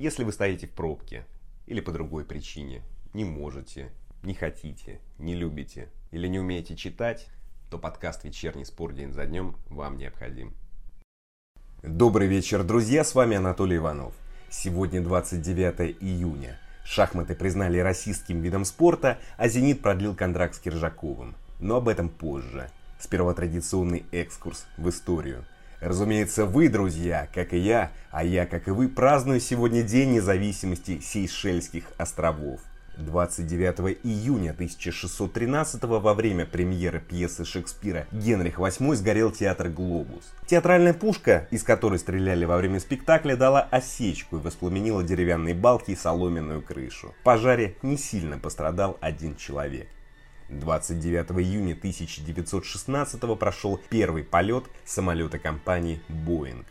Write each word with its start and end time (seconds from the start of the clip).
Если 0.00 0.24
вы 0.24 0.32
стоите 0.32 0.66
в 0.66 0.70
пробке 0.70 1.26
или 1.66 1.82
по 1.82 1.92
другой 1.92 2.24
причине, 2.24 2.80
не 3.12 3.26
можете, 3.26 3.90
не 4.22 4.32
хотите, 4.32 4.98
не 5.18 5.34
любите 5.34 5.90
или 6.10 6.26
не 6.26 6.38
умеете 6.38 6.74
читать, 6.74 7.28
то 7.70 7.76
подкаст 7.76 8.24
«Вечерний 8.24 8.64
спор 8.64 8.94
день 8.94 9.12
за 9.12 9.26
днем» 9.26 9.56
вам 9.68 9.98
необходим. 9.98 10.54
Добрый 11.82 12.28
вечер, 12.28 12.64
друзья, 12.64 13.04
с 13.04 13.14
вами 13.14 13.36
Анатолий 13.36 13.76
Иванов. 13.76 14.14
Сегодня 14.48 15.02
29 15.02 15.98
июня. 16.00 16.58
Шахматы 16.82 17.34
признали 17.34 17.78
российским 17.78 18.40
видом 18.40 18.64
спорта, 18.64 19.18
а 19.36 19.48
«Зенит» 19.48 19.82
продлил 19.82 20.16
контракт 20.16 20.54
с 20.54 20.60
Киржаковым. 20.60 21.36
Но 21.58 21.76
об 21.76 21.88
этом 21.88 22.08
позже. 22.08 22.70
Сперва 22.98 23.34
традиционный 23.34 24.06
экскурс 24.12 24.64
в 24.78 24.88
историю. 24.88 25.44
Разумеется, 25.80 26.44
вы, 26.44 26.68
друзья, 26.68 27.28
как 27.34 27.54
и 27.54 27.58
я, 27.58 27.90
а 28.10 28.22
я, 28.22 28.44
как 28.44 28.68
и 28.68 28.70
вы, 28.70 28.88
праздную 28.88 29.40
сегодня 29.40 29.82
День 29.82 30.12
независимости 30.12 31.00
Сейшельских 31.00 31.84
островов. 31.96 32.60
29 32.98 33.98
июня 34.02 34.50
1613 34.50 35.82
во 35.84 36.12
время 36.12 36.44
премьеры 36.44 37.00
пьесы 37.00 37.46
Шекспира 37.46 38.06
«Генрих 38.12 38.58
VIII» 38.58 38.94
сгорел 38.94 39.30
театр 39.30 39.70
«Глобус». 39.70 40.24
Театральная 40.46 40.92
пушка, 40.92 41.48
из 41.50 41.62
которой 41.62 41.98
стреляли 41.98 42.44
во 42.44 42.58
время 42.58 42.78
спектакля, 42.78 43.36
дала 43.36 43.62
осечку 43.62 44.36
и 44.36 44.40
воспламенила 44.40 45.02
деревянные 45.02 45.54
балки 45.54 45.92
и 45.92 45.96
соломенную 45.96 46.60
крышу. 46.60 47.14
В 47.20 47.24
пожаре 47.24 47.76
не 47.80 47.96
сильно 47.96 48.38
пострадал 48.38 48.98
один 49.00 49.34
человек. 49.36 49.88
29 50.50 51.30
июня 51.40 51.74
1916 51.74 53.38
прошел 53.38 53.80
первый 53.88 54.24
полет 54.24 54.64
самолета 54.84 55.38
компании 55.38 56.02
«Боинг». 56.08 56.66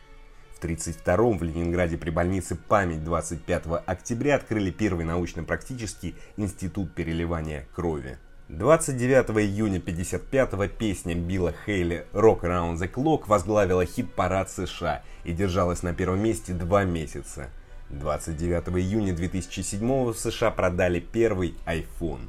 В 0.53 0.57
1932 0.59 1.37
в 1.37 1.43
Ленинграде 1.43 1.97
при 1.97 2.09
больнице 2.09 2.57
«Память» 2.57 3.05
25 3.05 3.81
октября 3.85 4.35
открыли 4.35 4.71
первый 4.71 5.05
научно-практический 5.05 6.15
институт 6.35 6.93
переливания 6.93 7.67
крови. 7.73 8.17
29 8.49 9.29
июня 9.39 9.77
1955 9.77 10.71
песня 10.77 11.15
Билла 11.15 11.53
Хейли 11.65 12.05
«Rock 12.11 12.41
Around 12.41 12.79
the 12.79 12.91
Clock» 12.91 13.23
возглавила 13.27 13.85
хит-парад 13.85 14.49
США 14.49 15.03
и 15.23 15.31
держалась 15.31 15.83
на 15.83 15.93
первом 15.93 16.21
месте 16.21 16.51
два 16.51 16.83
месяца. 16.83 17.49
29 17.91 18.77
июня 18.77 19.15
2007 19.15 20.11
в 20.11 20.13
США 20.15 20.51
продали 20.51 20.99
первый 20.99 21.55
iPhone. 21.65 22.27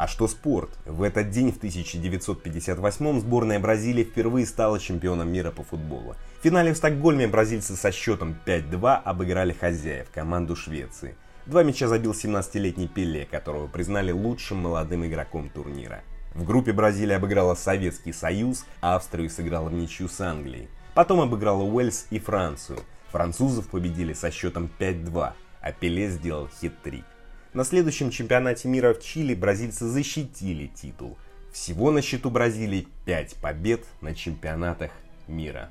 А 0.00 0.08
что 0.08 0.28
спорт? 0.28 0.70
В 0.86 1.02
этот 1.02 1.28
день, 1.28 1.52
в 1.52 1.58
1958 1.58 3.20
сборная 3.20 3.60
Бразилии 3.60 4.02
впервые 4.02 4.46
стала 4.46 4.80
чемпионом 4.80 5.30
мира 5.30 5.50
по 5.50 5.62
футболу. 5.62 6.16
В 6.38 6.42
финале 6.42 6.72
в 6.72 6.78
Стокгольме 6.78 7.28
бразильцы 7.28 7.76
со 7.76 7.92
счетом 7.92 8.34
5-2 8.46 8.94
обыграли 8.94 9.52
хозяев, 9.52 10.08
команду 10.10 10.56
Швеции. 10.56 11.16
Два 11.44 11.64
мяча 11.64 11.86
забил 11.86 12.12
17-летний 12.12 12.88
Пеле, 12.88 13.26
которого 13.26 13.66
признали 13.66 14.10
лучшим 14.10 14.60
молодым 14.60 15.04
игроком 15.04 15.50
турнира. 15.50 16.00
В 16.34 16.44
группе 16.44 16.72
Бразилия 16.72 17.16
обыграла 17.16 17.54
Советский 17.54 18.14
Союз, 18.14 18.64
Австрию 18.80 19.28
сыграла 19.28 19.68
в 19.68 19.74
ничью 19.74 20.08
с 20.08 20.18
Англией. 20.22 20.70
Потом 20.94 21.20
обыграла 21.20 21.62
Уэльс 21.62 22.06
и 22.08 22.18
Францию. 22.18 22.78
Французов 23.10 23.68
победили 23.68 24.14
со 24.14 24.30
счетом 24.30 24.70
5-2, 24.78 25.32
а 25.60 25.72
Пеле 25.72 26.08
сделал 26.08 26.48
хит-трик. 26.58 27.04
На 27.52 27.64
следующем 27.64 28.10
чемпионате 28.10 28.68
мира 28.68 28.94
в 28.94 29.00
Чили 29.00 29.34
бразильцы 29.34 29.86
защитили 29.86 30.68
титул. 30.68 31.18
Всего 31.52 31.90
на 31.90 32.00
счету 32.00 32.30
Бразилии 32.30 32.86
5 33.06 33.36
побед 33.42 33.84
на 34.00 34.14
чемпионатах 34.14 34.92
мира. 35.26 35.68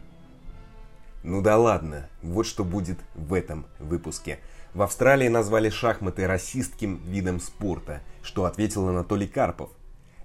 Ну 1.23 1.41
да 1.41 1.57
ладно, 1.57 2.09
вот 2.21 2.45
что 2.45 2.65
будет 2.65 2.99
в 3.15 3.33
этом 3.33 3.65
выпуске. 3.79 4.39
В 4.73 4.81
Австралии 4.81 5.29
назвали 5.29 5.69
шахматы 5.69 6.27
расистским 6.27 7.01
видом 7.05 7.39
спорта, 7.39 8.01
что 8.23 8.43
ответил 8.43 8.89
Анатолий 8.89 9.27
Карпов. 9.27 9.69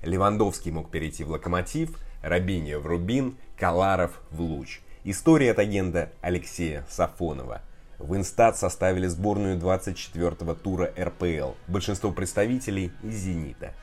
Левандовский 0.02 0.72
мог 0.72 0.90
перейти 0.90 1.22
в 1.22 1.30
Локомотив, 1.30 1.96
Рабиньо 2.20 2.80
в 2.80 2.86
Рубин, 2.86 3.36
Каларов 3.56 4.20
в 4.32 4.40
Луч. 4.40 4.80
История 5.04 5.52
от 5.52 5.60
агента 5.60 6.10
Алексея 6.20 6.84
Сафонова– 6.90 7.62
в 7.98 8.16
Инстат 8.16 8.58
составили 8.58 9.06
сборную 9.06 9.58
24-го 9.58 10.54
тура 10.54 10.92
РПЛ, 10.98 11.52
большинство 11.68 12.10
представителей 12.10 12.92
из 13.02 13.14
«Зенита». 13.14 13.74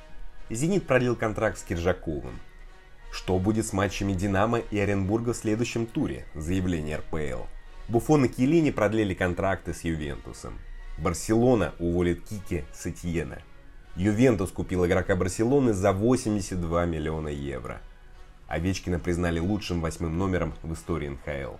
«Зенит» 0.49 0.85
продлил 0.85 1.15
контракт 1.15 1.57
с 1.57 1.63
Киржаковым. 1.63 2.39
Что 3.11 3.39
будет 3.39 3.65
с 3.65 3.73
матчами 3.73 4.13
«Динамо» 4.13 4.59
и 4.59 4.79
Оренбурга 4.79 5.33
в 5.33 5.37
следующем 5.37 5.85
туре? 5.85 6.25
Заявление 6.35 6.97
РПЛ. 6.97 7.43
Буфон 7.87 8.25
и 8.25 8.27
Килини 8.27 8.71
продлили 8.71 9.13
контракты 9.13 9.73
с 9.73 9.83
Ювентусом. 9.83 10.59
Барселона 10.97 11.73
уволит 11.79 12.23
Кики 12.25 12.63
Сетьена. 12.73 13.41
Ювентус 13.95 14.51
купил 14.51 14.85
игрока 14.85 15.15
Барселоны 15.15 15.73
за 15.73 15.91
82 15.91 16.85
миллиона 16.85 17.27
евро. 17.27 17.81
Овечкина 18.47 18.99
признали 18.99 19.39
лучшим 19.39 19.81
восьмым 19.81 20.17
номером 20.17 20.53
в 20.63 20.73
истории 20.73 21.09
НХЛ. 21.09 21.55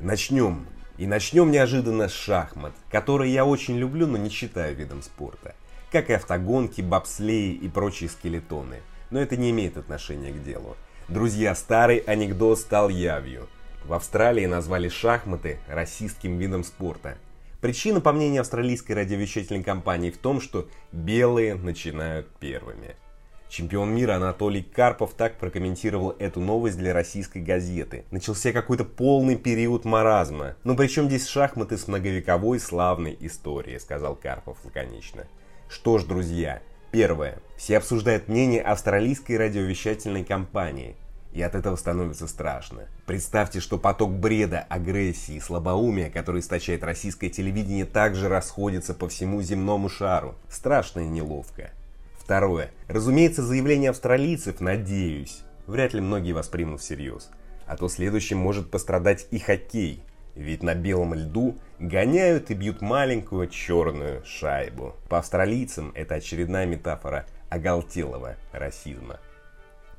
Начнем 0.00 0.66
и 1.00 1.06
начнем 1.06 1.50
неожиданно 1.50 2.08
с 2.08 2.12
шахмат, 2.12 2.74
которые 2.90 3.32
я 3.32 3.46
очень 3.46 3.78
люблю, 3.78 4.06
но 4.06 4.18
не 4.18 4.28
считаю 4.28 4.76
видом 4.76 5.00
спорта. 5.00 5.54
Как 5.90 6.10
и 6.10 6.12
автогонки, 6.12 6.82
бобслеи 6.82 7.54
и 7.54 7.68
прочие 7.70 8.10
скелетоны. 8.10 8.82
Но 9.08 9.18
это 9.18 9.38
не 9.38 9.50
имеет 9.50 9.78
отношения 9.78 10.30
к 10.30 10.42
делу. 10.44 10.76
Друзья, 11.08 11.54
старый 11.54 11.96
анекдот 11.96 12.58
стал 12.58 12.90
явью. 12.90 13.48
В 13.86 13.94
Австралии 13.94 14.44
назвали 14.44 14.90
шахматы 14.90 15.58
расистским 15.68 16.36
видом 16.36 16.64
спорта. 16.64 17.16
Причина, 17.62 18.02
по 18.02 18.12
мнению 18.12 18.42
австралийской 18.42 18.92
радиовещательной 18.92 19.64
компании, 19.64 20.10
в 20.10 20.18
том, 20.18 20.38
что 20.38 20.68
белые 20.92 21.54
начинают 21.54 22.28
первыми. 22.38 22.94
Чемпион 23.50 23.92
мира 23.92 24.14
Анатолий 24.14 24.62
Карпов 24.62 25.14
так 25.14 25.36
прокомментировал 25.36 26.14
эту 26.20 26.38
новость 26.38 26.78
для 26.78 26.94
российской 26.94 27.42
газеты. 27.42 28.04
Начался 28.12 28.52
какой-то 28.52 28.84
полный 28.84 29.34
период 29.34 29.84
маразма. 29.84 30.54
Но 30.62 30.76
при 30.76 30.86
чем 30.86 31.08
здесь 31.08 31.26
шахматы 31.26 31.76
с 31.76 31.88
многовековой 31.88 32.60
славной 32.60 33.16
историей, 33.18 33.80
сказал 33.80 34.14
Карпов 34.14 34.58
лаконично. 34.64 35.24
Что 35.68 35.98
ж, 35.98 36.04
друзья, 36.04 36.62
первое. 36.92 37.40
Все 37.56 37.78
обсуждают 37.78 38.28
мнение 38.28 38.62
австралийской 38.62 39.36
радиовещательной 39.36 40.22
компании. 40.22 40.94
И 41.32 41.42
от 41.42 41.56
этого 41.56 41.74
становится 41.74 42.28
страшно. 42.28 42.86
Представьте, 43.04 43.58
что 43.58 43.78
поток 43.78 44.12
бреда, 44.12 44.64
агрессии 44.68 45.34
и 45.34 45.40
слабоумия, 45.40 46.08
который 46.08 46.40
источает 46.40 46.84
российское 46.84 47.30
телевидение, 47.30 47.84
также 47.84 48.28
расходится 48.28 48.94
по 48.94 49.08
всему 49.08 49.42
земному 49.42 49.88
шару. 49.88 50.36
Страшно 50.48 51.00
и 51.00 51.08
неловко. 51.08 51.72
Второе. 52.30 52.70
Разумеется, 52.86 53.42
заявление 53.42 53.90
австралийцев, 53.90 54.60
надеюсь, 54.60 55.42
вряд 55.66 55.94
ли 55.94 56.00
многие 56.00 56.30
воспримут 56.30 56.80
всерьез. 56.80 57.28
А 57.66 57.76
то 57.76 57.88
следующим 57.88 58.38
может 58.38 58.70
пострадать 58.70 59.26
и 59.32 59.40
хоккей. 59.40 60.04
Ведь 60.36 60.62
на 60.62 60.76
белом 60.76 61.12
льду 61.14 61.58
гоняют 61.80 62.52
и 62.52 62.54
бьют 62.54 62.82
маленькую 62.82 63.48
черную 63.48 64.24
шайбу. 64.24 64.94
По 65.08 65.18
австралийцам 65.18 65.90
это 65.96 66.14
очередная 66.14 66.66
метафора 66.66 67.26
оголтелого 67.48 68.36
расизма. 68.52 69.18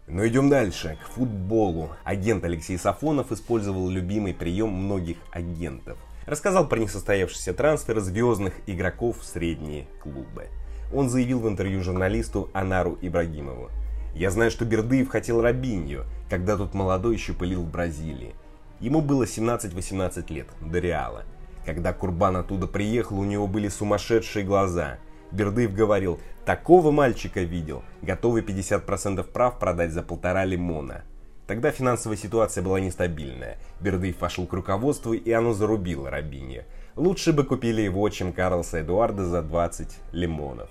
Но 0.08 0.26
идем 0.26 0.50
дальше, 0.50 0.98
к 1.04 1.12
футболу. 1.12 1.90
Агент 2.06 2.46
Алексей 2.46 2.78
Сафонов 2.78 3.34
использовал 3.34 3.90
любимый 3.90 4.34
прием 4.34 4.70
многих 4.70 5.18
агентов. 5.34 5.98
Рассказал 6.26 6.66
про 6.70 6.80
несостоявшийся 6.80 7.54
трансфер 7.54 8.00
звездных 8.00 8.54
игроков 8.68 9.20
в 9.20 9.26
средние 9.26 9.86
клубы 10.02 10.48
он 10.94 11.10
заявил 11.10 11.40
в 11.40 11.48
интервью 11.48 11.82
журналисту 11.82 12.50
Анару 12.54 12.98
Ибрагимову. 13.02 13.70
«Я 14.14 14.30
знаю, 14.30 14.52
что 14.52 14.66
Бердыев 14.66 15.10
хотел 15.10 15.42
Робиньо, 15.42 16.04
когда 16.30 16.58
тот 16.58 16.74
молодой 16.74 17.16
еще 17.16 17.34
пылил 17.34 17.62
в 17.64 17.70
Бразилии. 17.70 18.36
Ему 18.80 19.02
было 19.02 19.24
17-18 19.24 20.34
лет, 20.34 20.48
до 20.60 20.80
Реала. 20.80 21.24
Когда 21.66 21.94
Курбан 21.94 22.38
оттуда 22.38 22.68
приехал, 22.68 23.20
у 23.20 23.24
него 23.24 23.48
были 23.48 23.68
сумасшедшие 23.68 24.44
глаза. 24.44 24.98
Бердыев 25.32 25.74
говорил, 25.74 26.20
такого 26.46 26.92
мальчика 26.92 27.42
видел, 27.42 27.84
готовый 28.02 28.42
50% 28.42 29.24
прав 29.24 29.60
продать 29.60 29.92
за 29.92 30.02
полтора 30.02 30.46
лимона. 30.46 31.04
Тогда 31.48 31.72
финансовая 31.72 32.18
ситуация 32.18 32.64
была 32.64 32.80
нестабильная. 32.80 33.58
Бердыев 33.82 34.18
пошел 34.18 34.48
к 34.48 34.54
руководству, 34.54 35.14
и 35.14 35.32
оно 35.32 35.54
зарубило 35.54 36.10
Робиньо. 36.10 36.64
Лучше 36.96 37.34
бы 37.34 37.44
купили 37.44 37.82
его, 37.82 38.08
чем 38.10 38.34
Карлса 38.34 38.82
Эдуарда 38.82 39.26
за 39.26 39.42
20 39.42 39.90
лимонов. 40.12 40.70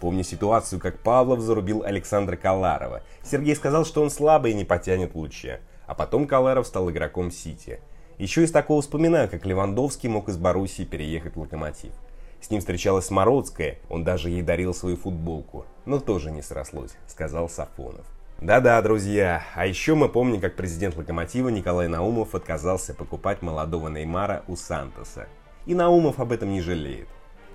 Помню 0.00 0.24
ситуацию, 0.24 0.80
как 0.80 0.98
Павлов 1.00 1.40
зарубил 1.40 1.82
Александра 1.82 2.34
Каларова. 2.36 3.02
Сергей 3.22 3.54
сказал, 3.54 3.84
что 3.84 4.02
он 4.02 4.10
слабый 4.10 4.52
и 4.52 4.54
не 4.54 4.64
потянет 4.64 5.14
лучше. 5.14 5.60
А 5.86 5.94
потом 5.94 6.26
Каларов 6.26 6.66
стал 6.66 6.90
игроком 6.90 7.30
Сити. 7.30 7.80
Еще 8.16 8.44
из 8.44 8.50
такого 8.50 8.80
вспоминаю, 8.80 9.28
как 9.28 9.44
Левандовский 9.44 10.08
мог 10.08 10.28
из 10.30 10.38
Боруссии 10.38 10.84
переехать 10.84 11.36
в 11.36 11.40
Локомотив. 11.40 11.92
С 12.40 12.50
ним 12.50 12.60
встречалась 12.60 13.06
Смородская, 13.06 13.76
он 13.90 14.02
даже 14.02 14.30
ей 14.30 14.40
дарил 14.40 14.72
свою 14.72 14.96
футболку. 14.96 15.66
Но 15.84 16.00
тоже 16.00 16.30
не 16.30 16.40
срослось, 16.40 16.92
сказал 17.06 17.50
Сафонов. 17.50 18.06
Да-да, 18.40 18.80
друзья, 18.80 19.44
а 19.54 19.66
еще 19.66 19.94
мы 19.94 20.08
помним, 20.08 20.40
как 20.40 20.56
президент 20.56 20.96
Локомотива 20.96 21.50
Николай 21.50 21.88
Наумов 21.88 22.34
отказался 22.34 22.94
покупать 22.94 23.42
молодого 23.42 23.88
Неймара 23.88 24.44
у 24.48 24.56
Сантоса. 24.56 25.26
И 25.66 25.74
Наумов 25.74 26.20
об 26.20 26.32
этом 26.32 26.50
не 26.50 26.62
жалеет. 26.62 27.08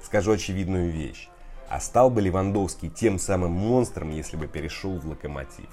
Скажу 0.04 0.34
очевидную 0.34 0.92
вещь. 0.92 1.28
А 1.70 1.80
стал 1.80 2.10
бы 2.10 2.22
Левандовский 2.22 2.90
тем 2.90 3.20
самым 3.20 3.52
монстром, 3.52 4.12
если 4.12 4.38
бы 4.38 4.48
перешел 4.48 4.98
в 4.98 5.08
локомотив? 5.08 5.70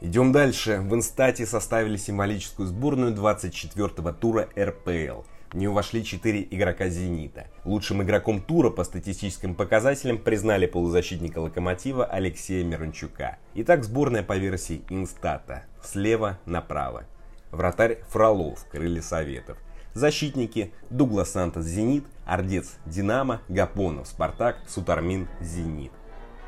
Идем 0.00 0.32
дальше. 0.32 0.80
В 0.80 0.94
Инстате 0.94 1.46
составили 1.46 1.96
символическую 1.96 2.66
сборную 2.66 3.14
24-го 3.14 4.12
тура 4.12 4.48
РПЛ. 4.58 5.22
В 5.52 5.54
нее 5.54 5.70
вошли 5.70 6.02
4 6.02 6.48
игрока 6.50 6.88
«Зенита». 6.88 7.46
Лучшим 7.64 8.02
игроком 8.02 8.40
тура 8.40 8.70
по 8.70 8.84
статистическим 8.84 9.54
показателям 9.54 10.18
признали 10.18 10.66
полузащитника 10.66 11.38
«Локомотива» 11.38 12.04
Алексея 12.04 12.64
Мирончука. 12.64 13.36
Итак, 13.54 13.84
сборная 13.84 14.22
по 14.22 14.36
версии 14.36 14.82
Инстата. 14.88 15.64
Слева 15.84 16.38
направо. 16.46 17.04
Вратарь 17.50 17.98
Фролов, 18.08 18.66
крылья 18.72 19.02
Советов. 19.02 19.58
Защитники 19.94 20.72
Дуглас 20.90 21.32
Сантос 21.32 21.64
Зенит, 21.64 22.04
Ордец 22.24 22.76
Динамо, 22.86 23.42
Гапонов 23.48 24.08
Спартак, 24.08 24.56
Сутармин 24.66 25.28
Зенит. 25.40 25.92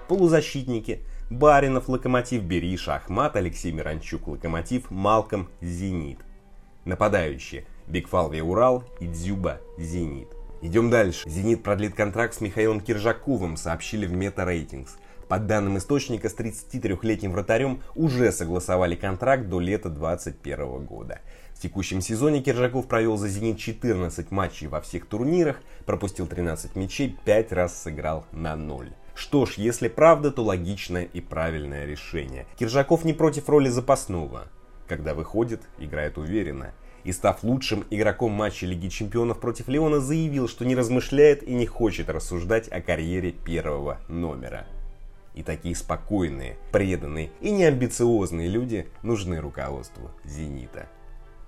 Полузащитники 0.08 1.00
Баринов 1.30 1.88
Локомотив 1.88 2.42
Бериша, 2.42 2.96
Ахмат, 2.96 3.36
Алексей 3.36 3.72
Миранчук 3.72 4.26
Локомотив, 4.28 4.90
Малком 4.90 5.48
Зенит. 5.60 6.20
Нападающие 6.84 7.66
Бигфалви 7.86 8.40
Урал 8.40 8.84
и 9.00 9.06
Дзюба 9.06 9.60
Зенит. 9.78 10.28
Идем 10.62 10.88
дальше. 10.88 11.28
Зенит 11.28 11.62
продлит 11.62 11.94
контракт 11.94 12.34
с 12.34 12.40
Михаилом 12.40 12.80
Киржаковым, 12.80 13.58
сообщили 13.58 14.06
в 14.06 14.12
Мета 14.12 14.46
Рейтингс. 14.46 14.96
По 15.28 15.38
данным 15.38 15.78
источника, 15.78 16.28
с 16.28 16.34
33-летним 16.34 17.32
вратарем 17.32 17.82
уже 17.94 18.30
согласовали 18.32 18.94
контракт 18.94 19.48
до 19.48 19.60
лета 19.60 19.88
2021 19.88 20.84
года. 20.84 21.20
Текущем 21.64 22.02
сезоне 22.02 22.42
Киржаков 22.42 22.86
провел 22.88 23.16
за 23.16 23.26
«Зенит» 23.26 23.58
14 23.58 24.30
матчей 24.30 24.66
во 24.66 24.82
всех 24.82 25.06
турнирах, 25.06 25.62
пропустил 25.86 26.26
13 26.26 26.76
мячей, 26.76 27.16
5 27.24 27.52
раз 27.52 27.82
сыграл 27.82 28.26
на 28.32 28.54
0. 28.54 28.92
Что 29.14 29.46
ж, 29.46 29.54
если 29.54 29.88
правда, 29.88 30.30
то 30.30 30.42
логичное 30.42 31.04
и 31.04 31.22
правильное 31.22 31.86
решение. 31.86 32.46
Киржаков 32.58 33.06
не 33.06 33.14
против 33.14 33.48
роли 33.48 33.70
запасного. 33.70 34.48
Когда 34.88 35.14
выходит, 35.14 35.62
играет 35.78 36.18
уверенно. 36.18 36.74
И 37.02 37.12
став 37.12 37.42
лучшим 37.42 37.86
игроком 37.88 38.32
матча 38.32 38.66
Лиги 38.66 38.88
Чемпионов 38.88 39.40
против 39.40 39.66
Леона, 39.68 40.00
заявил, 40.00 40.48
что 40.48 40.66
не 40.66 40.76
размышляет 40.76 41.42
и 41.42 41.54
не 41.54 41.64
хочет 41.64 42.10
рассуждать 42.10 42.68
о 42.68 42.82
карьере 42.82 43.32
первого 43.32 44.00
номера. 44.08 44.66
И 45.34 45.42
такие 45.42 45.74
спокойные, 45.74 46.58
преданные 46.72 47.30
и 47.40 47.50
неамбициозные 47.50 48.48
люди 48.48 48.86
нужны 49.02 49.40
руководству 49.40 50.10
«Зенита». 50.24 50.90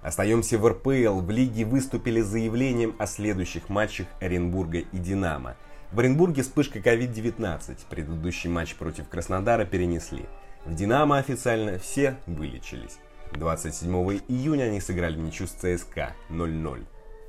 Остаемся 0.02 0.58
в 0.58 0.68
РПЛ. 0.68 1.20
В 1.20 1.30
лиге 1.30 1.64
выступили 1.64 2.20
с 2.20 2.26
заявлением 2.26 2.94
о 2.98 3.06
следующих 3.06 3.68
матчах 3.68 4.06
Оренбурга 4.20 4.78
и 4.78 4.98
Динамо. 4.98 5.56
В 5.92 6.00
Оренбурге 6.00 6.42
вспышка 6.42 6.78
COVID-19. 6.78 7.76
Предыдущий 7.88 8.50
матч 8.50 8.74
против 8.74 9.08
Краснодара 9.08 9.64
перенесли. 9.64 10.26
В 10.64 10.74
Динамо 10.74 11.18
официально 11.18 11.78
все 11.78 12.16
вылечились. 12.26 12.98
27 13.32 13.92
июня 14.28 14.64
они 14.64 14.80
сыграли 14.80 15.18
ничью 15.18 15.46
с 15.46 15.50
ЦСКА 15.50 16.14
0-0. 16.30 16.84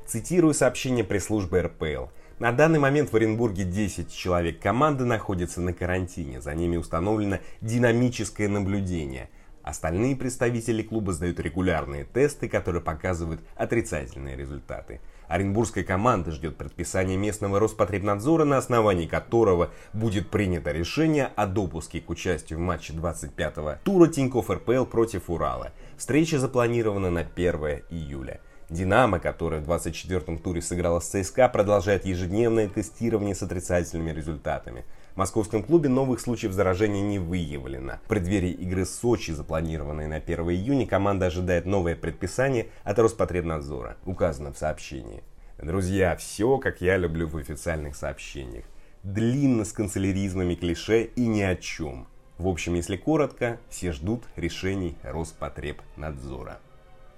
Цитирую 0.06 0.54
сообщение 0.54 1.04
пресс-службы 1.04 1.62
РПЛ. 1.62 2.06
На 2.40 2.52
данный 2.52 2.80
момент 2.80 3.12
в 3.12 3.16
Оренбурге 3.16 3.64
10 3.64 4.14
человек 4.14 4.62
команды 4.62 5.06
находятся 5.06 5.60
на 5.60 5.74
карантине. 5.74 6.40
За 6.40 6.54
ними 6.54 6.78
установлено 6.78 7.40
динамическое 7.62 8.48
наблюдение. 8.48 9.30
Остальные 9.68 10.16
представители 10.16 10.82
клуба 10.82 11.12
сдают 11.12 11.42
регулярные 11.42 12.06
тесты, 12.06 12.48
которые 12.48 12.82
показывают 12.82 13.42
отрицательные 13.58 14.38
результаты. 14.38 15.02
Оренбургская 15.28 15.84
команда 15.84 16.32
ждет 16.32 16.56
предписания 16.56 17.18
местного 17.18 17.60
Роспотребнадзора, 17.60 18.46
на 18.46 18.60
основании 18.60 19.08
которого 19.08 19.72
будет 19.92 20.30
принято 20.30 20.72
решение 20.72 21.34
о 21.36 21.48
допуске 21.48 22.00
к 22.00 22.10
участию 22.10 22.60
в 22.60 22.62
матче 22.62 22.94
25-го 22.94 23.74
тура 23.84 24.08
Тинькофф 24.08 24.50
РПЛ 24.50 24.86
против 24.86 25.30
Урала. 25.30 25.74
Встреча 25.98 26.40
запланирована 26.40 27.10
на 27.10 27.28
1 27.36 27.56
июля. 27.90 28.40
Динамо, 28.70 29.20
которая 29.20 29.60
в 29.60 29.70
24-м 29.70 30.38
туре 30.38 30.62
сыграла 30.62 31.02
с 31.02 31.08
ЦСКА, 31.10 31.50
продолжает 31.50 32.06
ежедневное 32.06 32.70
тестирование 32.70 33.36
с 33.36 33.44
отрицательными 33.44 34.12
результатами. 34.12 34.86
В 35.18 35.20
московском 35.20 35.64
клубе 35.64 35.90
новых 35.90 36.20
случаев 36.20 36.54
заражения 36.54 37.02
не 37.02 37.18
выявлено. 37.18 37.94
В 38.06 38.08
преддверии 38.08 38.52
игры 38.52 38.86
Сочи, 38.86 39.32
запланированной 39.32 40.06
на 40.06 40.18
1 40.18 40.40
июня, 40.52 40.86
команда 40.86 41.26
ожидает 41.26 41.66
новое 41.66 41.96
предписание 41.96 42.68
от 42.84 43.00
Роспотребнадзора, 43.00 43.98
указано 44.06 44.54
в 44.54 44.60
сообщении. 44.60 45.24
Друзья, 45.58 46.16
все, 46.18 46.60
как 46.60 46.82
я 46.82 46.98
люблю 46.98 47.28
в 47.28 47.36
официальных 47.36 47.96
сообщениях. 47.96 48.66
Длинно 49.02 49.66
с 49.66 49.72
канцеляризмами 49.74 50.54
клише 50.54 51.06
и 51.06 51.26
ни 51.26 51.42
о 51.42 51.56
чем. 51.56 52.06
В 52.38 52.48
общем, 52.48 52.76
если 52.76 52.96
коротко, 52.96 53.58
все 53.70 53.94
ждут 53.94 54.24
решений 54.36 54.98
Роспотребнадзора. 55.02 56.60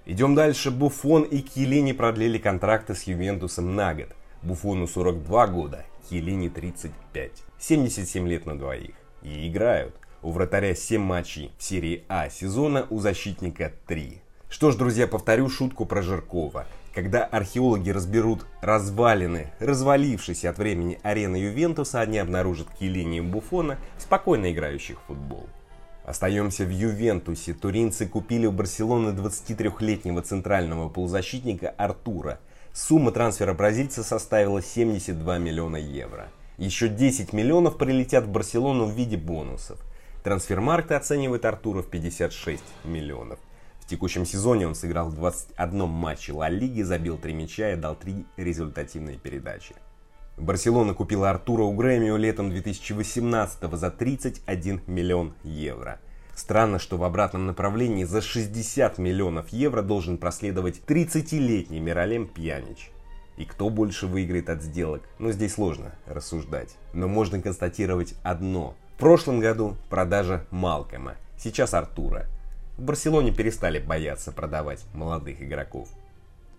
Идем 0.06 0.34
дальше. 0.34 0.70
Буфон 0.70 1.24
и 1.24 1.40
Килини 1.40 1.92
продлили 1.92 2.38
контракты 2.38 2.94
с 2.94 3.02
Ювентусом 3.02 3.76
на 3.76 3.92
год. 3.92 4.08
Буфону 4.42 4.86
42 4.86 5.46
года, 5.48 5.84
Килини 6.08 6.48
35. 6.48 7.30
77 7.58 8.26
лет 8.26 8.46
на 8.46 8.58
двоих. 8.58 8.94
И 9.22 9.46
играют. 9.48 9.94
У 10.22 10.30
вратаря 10.30 10.74
7 10.74 11.00
матчей 11.00 11.52
в 11.58 11.62
серии 11.62 12.04
А 12.08 12.30
сезона, 12.30 12.86
у 12.88 13.00
защитника 13.00 13.72
3. 13.86 14.22
Что 14.48 14.70
ж, 14.70 14.76
друзья, 14.76 15.06
повторю 15.06 15.50
шутку 15.50 15.84
про 15.84 16.00
Жиркова. 16.00 16.66
Когда 16.94 17.24
археологи 17.24 17.90
разберут 17.90 18.46
развалины, 18.62 19.52
развалившиеся 19.60 20.50
от 20.50 20.58
времени 20.58 20.98
арены 21.02 21.36
Ювентуса, 21.36 22.00
они 22.00 22.18
обнаружат 22.18 22.68
Килини 22.78 23.18
и 23.18 23.20
Буфона, 23.20 23.78
спокойно 23.98 24.50
играющих 24.50 24.98
в 25.00 25.06
футбол. 25.08 25.46
Остаемся 26.04 26.64
в 26.64 26.70
Ювентусе. 26.70 27.52
Туринцы 27.52 28.06
купили 28.06 28.46
у 28.46 28.52
Барселоны 28.52 29.10
23-летнего 29.10 30.22
центрального 30.22 30.88
полузащитника 30.88 31.68
Артура. 31.68 32.40
Сумма 32.80 33.12
трансфера 33.12 33.52
бразильца 33.52 34.02
составила 34.02 34.62
72 34.62 35.36
миллиона 35.36 35.76
евро. 35.76 36.28
Еще 36.56 36.88
10 36.88 37.34
миллионов 37.34 37.76
прилетят 37.76 38.24
в 38.24 38.30
Барселону 38.30 38.86
в 38.86 38.92
виде 38.92 39.18
бонусов. 39.18 39.78
Трансфермаркт 40.24 40.90
оценивает 40.90 41.44
Артура 41.44 41.82
в 41.82 41.90
56 41.90 42.62
миллионов. 42.84 43.38
В 43.80 43.86
текущем 43.86 44.24
сезоне 44.24 44.66
он 44.66 44.74
сыграл 44.74 45.10
в 45.10 45.14
21 45.14 45.88
матче 45.88 46.32
Ла 46.32 46.48
Лиги, 46.48 46.80
забил 46.80 47.18
3 47.18 47.34
мяча 47.34 47.70
и 47.70 47.76
дал 47.76 47.96
3 47.96 48.24
результативные 48.38 49.18
передачи. 49.18 49.74
Барселона 50.38 50.94
купила 50.94 51.28
Артура 51.28 51.64
у 51.64 51.74
Грэмио 51.74 52.16
летом 52.16 52.48
2018 52.48 53.70
за 53.72 53.90
31 53.90 54.80
миллион 54.86 55.34
евро. 55.44 56.00
Странно, 56.40 56.78
что 56.78 56.96
в 56.96 57.04
обратном 57.04 57.44
направлении 57.44 58.04
за 58.04 58.22
60 58.22 58.96
миллионов 58.96 59.50
евро 59.50 59.82
должен 59.82 60.16
проследовать 60.16 60.80
30-летний 60.86 61.80
Миралем 61.80 62.26
Пьянич. 62.26 62.90
И 63.36 63.44
кто 63.44 63.68
больше 63.68 64.06
выиграет 64.06 64.48
от 64.48 64.62
сделок? 64.62 65.02
Ну, 65.18 65.32
здесь 65.32 65.52
сложно 65.52 65.92
рассуждать. 66.06 66.76
Но 66.94 67.08
можно 67.08 67.42
констатировать 67.42 68.14
одно. 68.22 68.74
В 68.96 69.00
прошлом 69.00 69.38
году 69.38 69.76
продажа 69.90 70.46
Малкома, 70.50 71.16
сейчас 71.36 71.74
Артура. 71.74 72.24
В 72.78 72.84
Барселоне 72.84 73.32
перестали 73.32 73.78
бояться 73.78 74.32
продавать 74.32 74.82
молодых 74.94 75.42
игроков. 75.42 75.90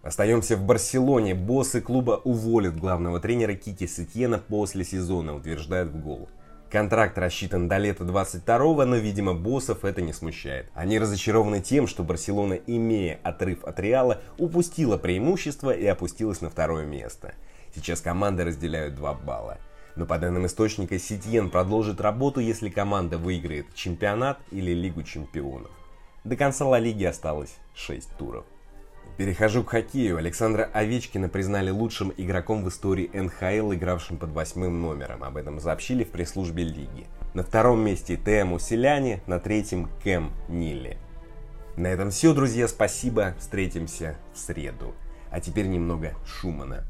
Остаемся 0.03 0.57
в 0.57 0.63
Барселоне. 0.63 1.33
Боссы 1.33 1.81
клуба 1.81 2.21
уволят 2.23 2.77
главного 2.77 3.19
тренера 3.19 3.55
Кики 3.55 3.87
Сетьена 3.87 4.37
после 4.37 4.83
сезона, 4.83 5.35
утверждает 5.35 5.87
в 5.87 5.99
гол. 5.99 6.29
Контракт 6.71 7.17
рассчитан 7.17 7.67
до 7.67 7.77
лета 7.77 8.05
22-го, 8.05 8.85
но, 8.85 8.95
видимо, 8.95 9.33
боссов 9.33 9.83
это 9.83 10.01
не 10.01 10.13
смущает. 10.13 10.71
Они 10.73 10.99
разочарованы 10.99 11.59
тем, 11.59 11.85
что 11.85 12.01
Барселона, 12.01 12.53
имея 12.53 13.19
отрыв 13.23 13.65
от 13.65 13.77
Реала, 13.81 14.21
упустила 14.37 14.97
преимущество 14.97 15.71
и 15.71 15.85
опустилась 15.85 16.39
на 16.39 16.49
второе 16.49 16.85
место. 16.85 17.33
Сейчас 17.75 17.99
команды 17.99 18.45
разделяют 18.45 18.95
2 18.95 19.13
балла. 19.15 19.57
Но 19.97 20.05
по 20.05 20.17
данным 20.17 20.45
источника, 20.45 20.97
Ситьен 20.97 21.49
продолжит 21.49 21.99
работу, 21.99 22.39
если 22.39 22.69
команда 22.69 23.17
выиграет 23.17 23.65
чемпионат 23.75 24.39
или 24.51 24.71
Лигу 24.71 25.03
чемпионов. 25.03 25.71
До 26.23 26.37
конца 26.37 26.65
Ла 26.65 26.79
Лиги 26.79 27.03
осталось 27.03 27.53
6 27.75 28.15
туров. 28.17 28.45
Перехожу 29.17 29.63
к 29.63 29.69
хоккею. 29.69 30.17
Александра 30.17 30.69
Овечкина 30.73 31.29
признали 31.29 31.69
лучшим 31.69 32.13
игроком 32.17 32.63
в 32.63 32.69
истории 32.69 33.09
НХЛ, 33.13 33.73
игравшим 33.73 34.17
под 34.17 34.31
восьмым 34.31 34.81
номером. 34.81 35.23
Об 35.23 35.37
этом 35.37 35.59
сообщили 35.59 36.03
в 36.03 36.09
пресс-службе 36.09 36.63
лиги. 36.63 37.07
На 37.33 37.43
втором 37.43 37.83
месте 37.83 38.17
Тему 38.17 38.57
Селяне, 38.59 39.21
на 39.27 39.39
третьем 39.39 39.89
Кэм 40.03 40.31
Нилли. 40.49 40.97
На 41.77 41.87
этом 41.87 42.09
все, 42.09 42.33
друзья. 42.33 42.67
Спасибо. 42.67 43.35
Встретимся 43.39 44.17
в 44.33 44.39
среду. 44.39 44.93
А 45.29 45.39
теперь 45.39 45.67
немного 45.67 46.13
Шумана. 46.25 46.85